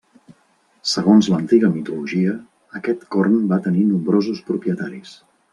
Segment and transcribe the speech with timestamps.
[0.91, 2.33] Segons l'antiga mitologia,
[2.81, 5.15] aquest corn va tenir nombrosos propietaris.